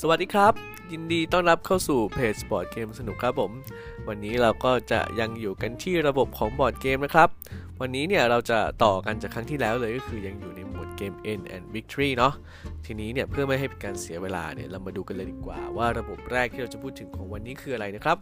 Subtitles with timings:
[0.00, 0.54] สวัสดีครับ
[0.92, 3.52] ยินดีต้อนรับเข้าสู่เพจบอร์ดเกมสนุกครับผม
[4.08, 7.28] วันนี้เราก็จะยังอยู่กันที่ระบบของบอร์ดเกมนะครับ
[7.80, 12.34] วันนี้เนี่ยเราจะต่อกันจากครั้งที่แล้วเลยก็คือยังอยู่ในหมวดเกม End and Victory เนาะ
[12.86, 18.18] ทีนี้เนี่ยเพื่อไม่ให้เป็นการเสียเวลาเนี่ยเรามาดูกันเลยดีกว่า ว่าระบบแรกที่เราจะพูดถึงของวันนี้คืออะไรนะครับ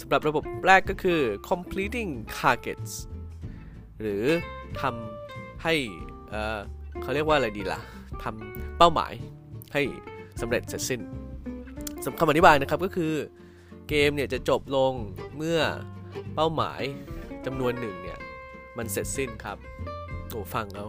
[0.00, 1.20] สำหรับระบบแรกก็คือ
[1.50, 2.92] completing targets
[4.00, 4.24] หรือ
[4.80, 5.74] ทำให้
[6.30, 7.80] เเขาเรียกว่าอะไรดีล่ะ
[8.22, 9.12] ทำเป้าหมาย
[9.74, 9.82] ให้
[10.42, 11.00] สำเร็จเสร็จสิ้น
[12.04, 13.12] สำคำอธิบายนะครับก็คือ
[13.88, 14.92] เกมเนี่ยจะจบลง
[15.36, 15.60] เมื่อ
[16.34, 16.82] เป้าหมาย
[17.46, 18.18] จำนวนหนึ่งเนี่ย
[18.76, 19.58] มันเสร็จสิ้นครับ
[20.30, 20.88] โอ้ฟังแล้ว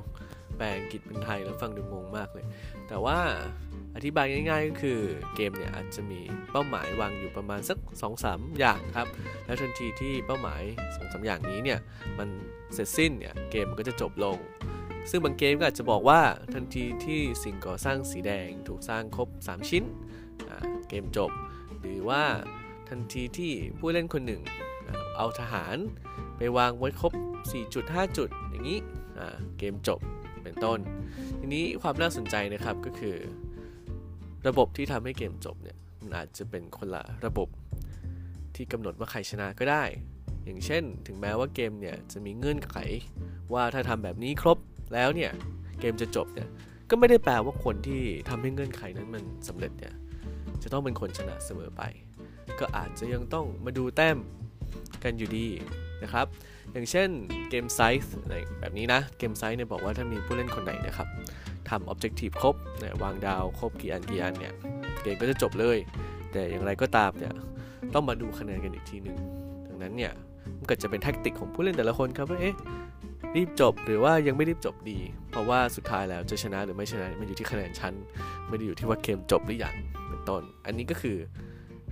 [0.57, 2.45] แปลอังกฤษเป็นไทยแล้วฟังดูงงมากเลย
[2.88, 3.20] แต่ว่า
[3.95, 4.99] อธิบายง่ายๆก็คือ
[5.35, 6.20] เกมเนี่ยอาจจะมี
[6.51, 7.77] เป้าหมายวางอยู่ประมาณสัก
[8.20, 9.07] 2-3 อย่างครับ
[9.45, 10.62] แล้วทันทีที่เป้าหมาย
[10.95, 11.79] สองสาอย่างนี้เนี่ย
[12.20, 12.29] มัน
[12.73, 14.38] เสร็จสิ้นเนี่ยเกมมันก็จะจบลง
[15.09, 16.21] ซึ่งบางเกมก็อาจจะบอกว่า
[16.53, 19.84] ทันทีที่สิ่งก่อสร้างสีแดงถูกสร้างครบ 3 ชิ้น
[20.90, 21.32] เกมจบ
[21.82, 22.23] หรือว่า
[22.90, 24.41] ทันทีที่ผู้เล่นคนหนึ่ง
[25.18, 25.77] เอาทหาร
[26.37, 28.79] ไปวางไว้ครบ4จุด5จุดอย่างนี้
[29.57, 29.99] เกมจบ
[30.43, 30.79] เป็นต้น
[31.40, 33.15] ทีนี้ความน่าสนใจนะครับก็คือ
[34.48, 37.49] ระบบที่ทำให้เกมจบเนี่ยมันอาจจะเป็นคนละระบบ
[38.55, 39.84] ที่กำหนดว่าใครชนะก็ได้
[40.46, 42.76] อย่างเช่น ถึงแม้ว่าเกมเนี่ยจะมีเงื่อนไข
[43.54, 44.57] ว่าถ้าทำแบบนี้ครบ
[44.93, 45.31] แล้วเนี่ย
[45.79, 46.49] เกมจะจบเนี่ย
[46.89, 49.93] ก็ไม่ได้แปลว่าคนที่ทำให้เงื่อนไขนั้นมันสำเร็จเนี่ย
[50.63, 51.81] จะต้องเป็นคนชนะเสมอไป
[52.59, 54.17] ก็อาจจะยังต้องมาดูแต้ม
[55.03, 55.48] กันอยู่ดี
[56.03, 56.25] นะครับ
[56.73, 57.09] อย่างเช่น
[57.49, 58.13] เกมไซส์
[58.59, 61.07] แบบนี้นะ เกมไซส์เนี่ยบอกว่าถ้ามีผู้เล่นคนไหนนะครับ
[61.70, 62.55] ทำออบเจกตีฟครบ
[63.03, 64.53] วางดาวครบกี่อันกี่อันเนี่ย
[65.03, 65.78] เกมก็จะจบเลย
[66.31, 67.34] แต่อย่างไรก็ตามเนี่ย
[67.94, 69.18] ต้องมาดูคะแนนกันอีกทีหนึ่ง
[69.68, 70.12] ดังนั้นเนี่ย
[70.57, 72.56] มันก็จะเป็นแท็กติกของผู้เล่นแต่ละคนครับว่าเอ๊ะ
[73.35, 75.00] รีบจบหรือว่ายังไม่รีบจบดี
[75.31, 77.94] เพราะว่าสุดท้ายแล้วจะชนะหรือไม่ชนะมันอยู่ที่คะแนนชั้น
[78.47, 79.75] ไม่ได้อยู่ที่ว่าเกมจบหรือยัง
[80.09, 81.18] เป็นต้น อันนี้ก็คือ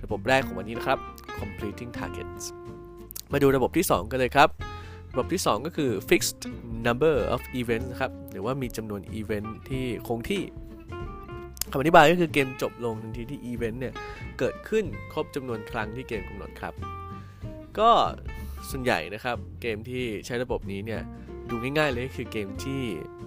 [0.04, 0.98] ระบบแรกของวันนี้นะครับ
[1.40, 2.44] completing targets
[3.32, 4.48] มาดูระบบที่ 2 กันเลยครับ
[5.12, 6.42] ระบบที่ 2 ก็คือ fixed
[6.86, 10.42] number of events นะครับ หรือว่ามีจำนวน event ที่คงที่
[11.70, 13.94] คำอธิบายก็คือเกมจบลงทันทีที่อีเวนต์เนี่ย
[14.38, 16.74] เกิดขึ้นครบจำนวนครั้งที่เกมกำหนดครับ
[17.78, 17.90] ก็
[18.70, 21.02] ส่วนใหญ่นะครับ เกมที่ใช้ระบบนี้เนี่ย
[21.50, 22.80] ดูง่ายๆเลยคือเกมที่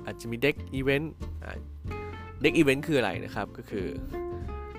[0.06, 3.88] อาจจะมี deck event deck event คืออะไรนะครับก็คือ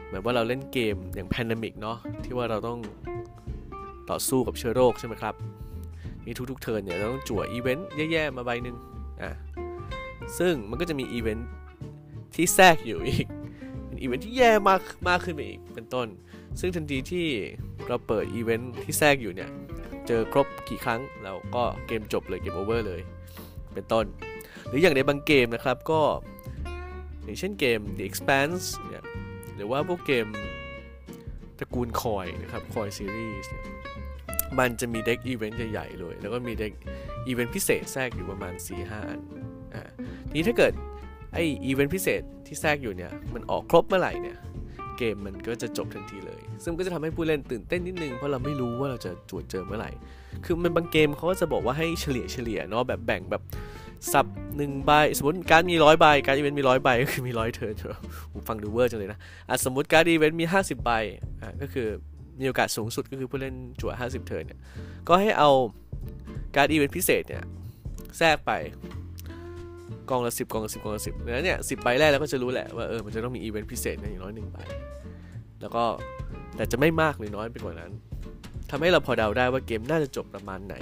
[0.06, 2.78] เหมือนว่าเราเล่นเกมอย่าง Pandemic เนาะที่ว่าเราต้อง
[4.10, 5.34] ต่อสู้กับเชื้อโรคใช่ไหมครับ
[6.26, 8.76] มีทุกๆ turn เนี่ยเราต้องจั่วอีเวนต์แย่ๆมาใบหนึ่ง
[9.22, 9.30] อะ
[10.38, 11.48] ซึ่งมันก็จะมีอีเวนต์
[12.34, 13.26] ที่แทรกอยู่อีก
[13.86, 16.06] เป็นอีเวนต์ที่แย่มากมากขึ้นไปอีกเป็นต้น
[16.60, 17.26] ซึ่งทันทีที่
[17.88, 19.50] เราเปิดอีเวนต์ที่แทรกอยู่เนี่ย
[20.08, 23.00] เจอครบกี่ครั้งเราก็เกมจบเลย game over เลย
[23.74, 24.06] เป็นต้น
[24.68, 26.00] หรืออย่างในบางเกมนะครับก็
[27.24, 29.04] อย่างเช่นเกม The Expanse เนี่ย
[29.56, 30.26] หรือว่าพวกเกม
[31.58, 33.66] ตระกูล COIN นะครับ COIN series เนี่ย
[34.58, 36.72] มันจะมี deck event ใหญ่ๆเลย แล้วก็มี deck
[37.26, 39.20] event พิเศษแทรกอยู่ประมาณ 4-5อัน
[39.74, 39.82] อ่า
[40.34, 40.72] นี้ถ้าเกิด
[41.32, 44.36] ไออีเวนต์พิเศษที่แทรกอยู่เนี่ยมันออกครบเมื่อไหร่เนี่ย
[44.98, 49.90] เกมมันก็จะจบทันทีเลย ซึ่งก็จะทำให้ผู้เล่นตื่นเต้นนิดนึง เพราะเราไม่รู้ว่าเราจะจั่วเจอเมื่อไหร่
[50.44, 53.42] คือมันบางเกมเขาก็จะบอกว่าให้เฉลี่ยเฉลี่ยเนาะแบบแบ่งแบบ
[54.12, 57.74] สับหนึ่งใบสมมติการ์ดมีร้อยใบการ์มีร้อยใบก็คือมีร้อย turn
[58.48, 59.18] ฟังดูเวอร์จังเลยนะ
[59.48, 60.90] อะสมมติการ์มี 50 ใบ
[61.42, 61.88] อะก็คือ
[62.40, 64.60] มีโอกาสสูงสุดก็คือผู้เล่นจั่ว50 เทิร์นเนี่ย
[65.08, 65.50] ก็ให้เอา
[66.56, 67.44] การอีเวนต์พิเศษเนี่ย
[68.18, 68.52] แทรกไป
[70.10, 74.58] กองละสิบกองละสิบกองละสิบแล้วเนี่ยสิบใบแรกเราก็จะรู้แหละว่าเออมันจะต้องมีอีเวนต์พิเศษอย่างน้อยหนึ่งใบ
[75.60, 75.84] แล้วก็
[76.56, 77.92] แต่จะไม่มากหรือน้อยไปกว่านั้น
[78.70, 80.74] ทำให้เราพอเดาได้ว่าเกมน่าจะจบประมาณไหน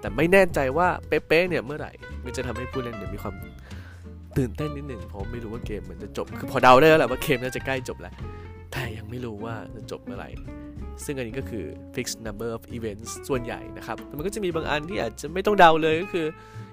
[0.00, 1.92] แต่ไม่แน่ใจว่าเป๊ะๆเนี่ยเมื่อไหร่
[2.24, 3.34] มันจะทำให้ผู้เล่นเนี่ยมีความ
[4.38, 8.14] ตื่นเต้นนิดหนึ่งเพราะไม่รู้ว่าเกมมันจะจบ คือพอเดาได้แล้วแหละว่าเกมน่าจะใกล้จบแล้ว
[8.72, 10.30] แต่ยังไม่รู้ว่าจะจบเมื่อไหร่
[11.04, 11.64] ซึ่งอันนี้ก็คือ
[11.94, 16.26] fixed number of events ส่วนใหญ่นะครับแต่มันก็จะมีบางอันที่อาจจะไม่ต้องเดาเลยก็คือ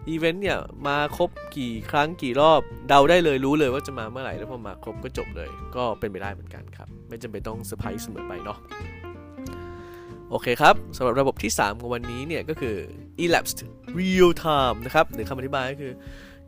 [0.09, 0.57] อีเวนต์เนี่ย
[0.88, 8.57] มาครบกี่ครั้งกี่รอบเดาได้เลยรู้เลยว่าจะมาเมื่อไหร่แล้วพอมาครบก็จบเลย ก็เป็นไปได้เหมือนกันครับ ไม่จำเป็นต้องเซอร์ไพรส์เสมอไปเนาะ
[10.30, 12.75] โอเคครับสำหรับระบบที่ 3 ของวันนี้เนี่ยก็คือ
[13.24, 13.59] elapsed
[13.98, 15.94] real time นะครับหรือคำอธิบายก็คือ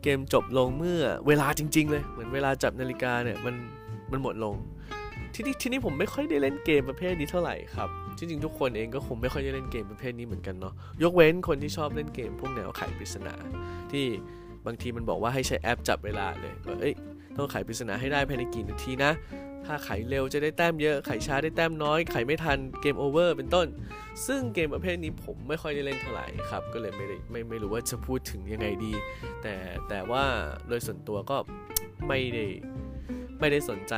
[0.02, 3.54] เกมจบลงเมื่อเวลาจริง ๆ เลย เหมือนเวลาจับนาฬิกาเนี่ยมัน
[4.10, 4.54] มันหมดลง
[5.34, 7.88] ที่นี่ที่นี่ผมไม่ค่อยได้เล่นเกมประเภทนี้เท่าไหร่ครับ
[8.20, 13.34] จริงๆ ทุกคนเองก็คงไม่ค่อยได้เล่นเกมประเภทนี้เหมือนกันเนาะยกเว้นคนที่ชอบเล่นเกมพวกแนวไขปริศนา
[13.92, 14.06] ที่
[14.66, 16.94] บางทีมันบอกว่าให้ใช้แอปจับเวลาเลยว่าเอ้ย
[17.36, 19.12] ต้องไขปริศนาให้ได้ภายในกี่นาทีนะ
[19.66, 23.66] ถ้าไขเร็วจะได้แต้มเยอะ ไขช้าได้แต้มน้อย ไขไม่ทันเกมโอเวอร์เป็นต้น
[24.26, 28.92] ซึ่งเกมประเภทนี้ผมไม่ค่อยได้เล่นเท่าไหร่ครับ ก็เลยไม่ได้ไม่ไม่รู้ว่าจะพูดถึงยังไงดี
[29.42, 29.54] แต่
[29.88, 30.24] แต่ว่า
[30.68, 31.36] โดยส่วนตัวก็
[32.08, 32.46] ไม่ได้
[33.40, 33.94] ไม่ได้สนใจ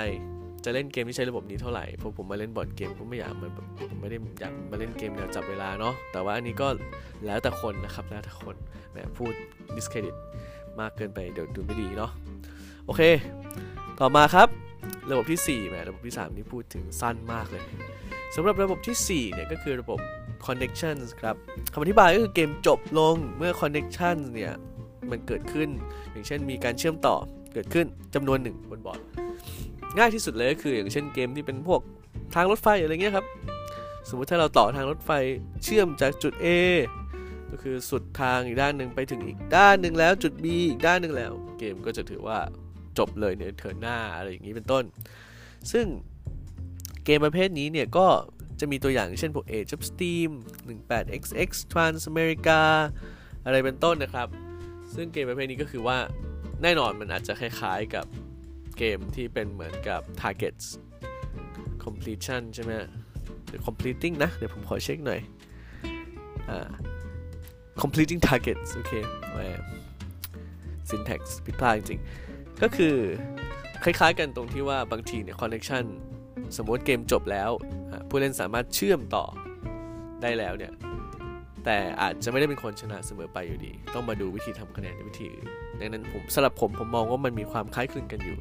[0.65, 3.51] จะเล่นเกมที่ใช้ระบบนี้เท่าไหร่เพราะผมมาเล่นบอร์ดเกมก็ไม่อยากมัน
[3.91, 6.69] ผมไม่ได้อยากมาเล่นเกมแนวจับเวลาเนาะแต่ว่าอันนี้ก็
[7.27, 8.57] แล้วแต่คนนะครับแล้วแต่คน
[8.91, 9.33] แหมพูด
[9.77, 10.17] discredit
[10.81, 12.11] มากเกินไปเดี๋ยวดูไม่ดีเนาะ
[12.87, 13.03] โอเค
[14.01, 14.49] ต่อมาครับ
[15.11, 17.63] ระบบที่4แหมระบบที่ 3 นี่พูดถึงสั้นมากเลย
[18.35, 19.99] สำหรับระบบที่4เนี่ยก็คือระบบ
[20.47, 21.37] connections ครับ
[21.73, 24.53] คำอธิบายก็คือเกมจบลงเมื่อ connections เนี่ย
[25.11, 25.69] มันเกิดขึ้น
[26.11, 27.17] อย่างเช่นมีการเชื่อมต่อ
[27.55, 29.01] เกิดขึ้นจำนวนหนึ่งบนบอร์ด
[29.99, 31.81] ง่ายที่สุดเลยก็คืออย่างเช่นเกมที่เป็นพวก
[32.35, 33.27] ทางรถไฟอะไรเงี้ยครับ
[34.09, 35.11] สมมติถ้าเราต่อทางรถไฟ
[35.65, 36.47] เชื่อมจากจุด A
[37.51, 42.39] ก็คือสุดทางอีกด้านหนึ่งไปถึงอีกด้านหนึ่งแล้วจุด B อีกด้านหนึ่งแล้ว เกมก็จะถือว่า
[42.99, 44.85] จบเลยในเทิร์นหน้าอะไรอย่างนี้เป็นต้น
[45.73, 45.87] ซึ่ง
[47.05, 48.07] เกมประเภทนี้เนี่ยก็
[48.61, 50.31] จะมีตัวอย่างเช่นพวก Age of Steam
[50.69, 52.61] 18xx Transamerica
[53.45, 54.29] อะไรเป็นต้นนะครับ
[54.95, 55.99] ซึ่งเกมประเภทนี้ก็คือว่า
[56.63, 58.07] แน่นอนมันอาจจะคล้ายๆกับ
[58.79, 60.67] เกมที่เป็นเหมือนกับ targets
[61.85, 62.73] completion ใช่ไหม
[63.49, 65.21] หรือ completing นะ เดี๋ยวผมขอเช็คหน่อย
[66.51, 66.71] อ่า
[67.83, 68.93] completing targets โอเค
[69.33, 69.41] แหม
[70.91, 72.95] syntax ผิดพลาดจริงๆ ก็คือ
[73.85, 75.85] คล้ายๆกันตรงที่ว่าบางทีเนี่ย connection
[76.57, 77.51] สมมติเกมจบแล้ว
[78.09, 79.25] ผู้เล่นสามารถเชื่อมต่อ
[80.23, 80.73] ได้แล้วเนี่ย
[81.65, 85.49] แต่อาจจะไม่ได้เป็นคนชนะเสมอไปอยู่ดี ต้องมาดูวิธีทำคะแนนในวิธีอื่น
[85.81, 88.39] ดังนั้นผมสำหรับผมผมมองว่ามันมีความคล้ายคลึงกันอยู่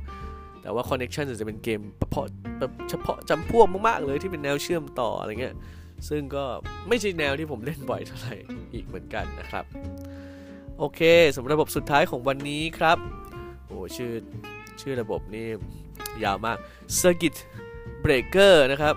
[0.61, 2.25] แต่ว่า Connection จะเป็นเกมเฉพาะ
[2.89, 5.55] เฉพาะจำพวกมากๆเลยที่เป็นแนวเชื่อมต่ออะไรเงี้ย
[6.09, 6.43] ซึ่งก็
[6.89, 8.35] ไม่ใช่แนวที่ผมเล่นบ่อยเท่าไหร่
[8.73, 9.65] อีกเหมือนกันนะครับ
[10.77, 11.01] โอเค
[11.35, 12.97] สำหรับระบบสุดท้ายของวันนี้ครับ
[13.67, 14.11] โอ้ชื่อ
[14.81, 15.47] ชื่อระบบนี่
[16.23, 16.57] ยาวมาก
[17.01, 17.35] Circuit
[18.03, 18.95] Breaker นะครับ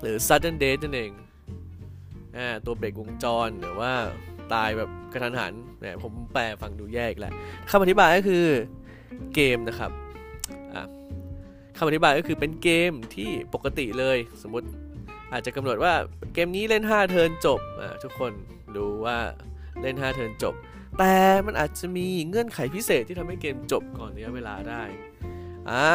[0.00, 1.10] หรือ Sudden Death นั่นเอง
[2.36, 3.92] อ่าตัวเบรกวงจรหรือว่า
[4.54, 7.32] ตายแบบกระทันหันเนี่ยผมแปลฟังดูแยกแหละ
[7.70, 8.46] คำอธิบายก็คือ
[9.34, 9.90] เกมนะครับ
[11.82, 14.66] คำอธิบายก็คือเป็นเกมที่ปกติเลย สมมติ
[15.32, 15.94] อาจจะกำหนดว่า
[16.34, 17.60] เกมนี้เล่น 5 เทิร์นจบ
[18.02, 18.32] ทุกคน
[18.76, 19.18] รู้ว่า
[19.82, 20.54] เล่น 5 เทิร์นจบ
[20.98, 21.14] แต่
[21.46, 24.82] มันอาจจะมีเงื่อนไขพิเศษที่ทำให้เกมจบก่อนระยะเวลาได้
[25.70, 25.92] อ่า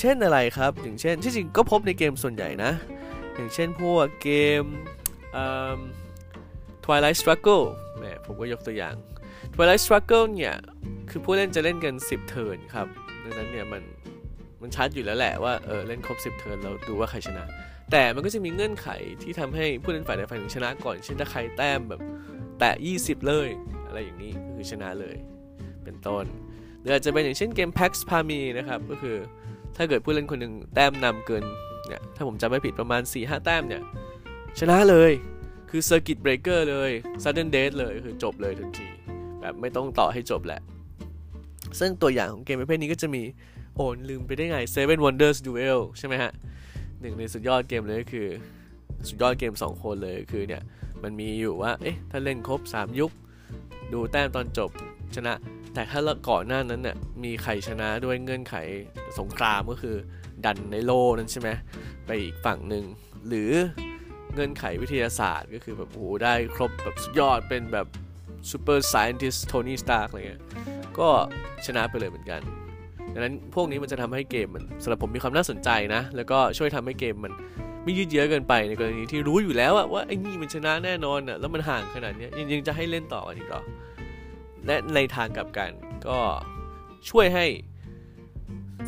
[0.00, 2.72] เช่นอะไรครับ อย่างเช่นที่จริงก็พบในเกมส่วนใหญ่นะ
[3.34, 4.62] อย่างเช่นพวกเกม
[6.84, 7.64] Twilight Struggle
[7.98, 8.94] แหมผมก็ยกตัวอย่าง
[9.54, 10.56] Twilight Struggle เนี่ย
[11.10, 12.86] คือผู้เล่นจะเล่นกัน 10 เทิร์นครับ
[13.22, 13.82] ดังนั้นเนี่ยมัน
[14.62, 17.44] มันชัดอยู่แล้วแหละว่าเออเล่นครบ 10 เทิร์นเราดูว่าใครชนะ
[17.92, 18.88] แต่มันก็จะมีเงื่อนไข
[19.22, 22.00] ที่ทำให้ผู้เล่นฝ่ายใดฝ่ายหนึ่งชนะก่อน เช่นถ้าใครแต้มแบบ
[22.58, 22.70] แตะ
[23.00, 23.48] 20 เลย
[23.86, 25.16] อะไรอย่างนี้คือชนะเลย
[25.84, 26.24] เป็นต้น
[26.80, 29.16] หรืออาจจะเป็นอย่างเช่นเกม Pax p a m i นะครับก็คือ
[29.76, 31.44] ถ้าเกิดผู้เล่นคนหนึ่งแต้มนำเกิน
[31.88, 33.82] เนี่ยถ้าผมจำไม่ผิดประมาณ 4-5 แต้มเนี่ย
[34.60, 35.12] ชนะเลย
[35.70, 36.90] คือ Circuit Breaker เลย
[37.24, 38.88] Sudden Death เลยคือจบเลยทันที
[39.40, 40.60] แบบไม่ต้องต่อให้จบแหละ
[41.78, 43.22] ซึ่งตัวอย่างของเกมประเภทนี้ก็จะมี
[43.80, 46.32] โอนลืมไปได้ไง Seven Wonders Duel ใช่ไหมฮะ
[47.00, 48.28] หนึ่งในสุดยอดเกมเลยก็คือ
[49.08, 50.62] สุดยอดเกม 2 คนเลยคือเนี่ย
[51.02, 53.12] มันมีอยู่ว่า เอ๊ะ ถ้าเล่นครบ 3 ยุค
[53.92, 54.70] ดูแต้มตอนจบ
[55.16, 55.34] ชนะ
[55.74, 58.54] แต่ถ้าก่อนหน้านั้นเนี่ยมีใครชนะด้วยเงื่อนไข
[59.18, 59.96] สงครามก็คือ
[60.44, 61.48] ดันในโลนั้นใช่ไหม
[62.06, 62.84] ไปอีกฝั่งหนึ่ง
[63.28, 63.50] หรือ
[64.32, 67.86] เงื่อนไขวิทยาศาสตร์ก็คือแบบโอ้โหได้ครบแบบสุดยอดเป็นแบบ
[68.50, 70.42] super scientist โทนี่สตาร์กอะไรเงี้ย
[70.98, 71.08] ก็
[71.66, 72.40] ชนะไปเลยเหมือนกัน
[73.14, 77.32] ดังนั้นพวกนี้มันจะทำให้เกมมันสำหรับผมมีความน่าสนใจนะ แล้วก็ช่วยทำให้เกมมัน
[77.84, 83.62] ไม่ยืดเยื้อเกินไปในกรณีที่รู้อยู่แล้วว่าไอ้นี่มันชนะแน่นอนอะแล้วมันห่างขนาดนี้ยังจะให้เล่นต่อกันอีกหรอ
[84.66, 85.70] และในทางกลับกัน
[86.06, 86.18] ก็
[87.10, 87.46] ช่วยให้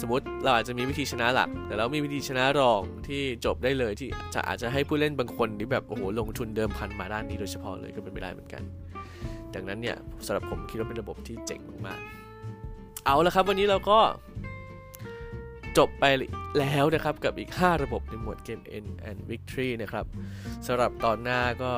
[0.01, 8.63] สมมติเราอาจจะมีวิธีชนะหลัก แต่เรามีวิธีชนะรองที่จบได้เลยที่จะอาจจะให้ผู้เล่นบางคนที่แบบโอ้โหลงทุนเดิมพันมาด้านนี้โดยเฉพาะเลยก็เป็นไปได้เหมือนกัน
[9.55, 9.97] ดังนั้นเนี่ย
[10.27, 12.30] สำหรับผมคิดว่าเป็นระบบที่เจ๋งมากๆ
[13.05, 13.99] เอาละครับ วันนี้เราก็
[15.79, 16.05] จบไป
[16.59, 20.05] แล้วนะครับกับอีก 5 ระบบในหมวดเกม N and Victory นะครับ
[20.67, 21.73] สำหรับตอนหน้าก็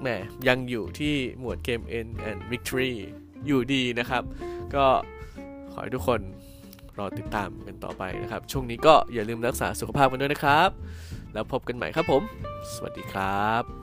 [0.00, 0.08] แหม
[0.48, 2.92] ยังอยู่ที่หมวดเกม N and Victory
[3.46, 4.22] อยู่ดีนะครับ
[4.74, 4.86] ก็
[5.72, 6.20] ขอให้ทุกคน
[6.98, 10.70] รอติดตามกันต่อไปนะครับ ช่วงนี้ก็อย่าลืมรักษาสุขภาพกันด้วยนะครับ
[11.32, 12.22] แล้วพบกันใหม่ครับผม
[12.72, 13.79] สวัสดีครับ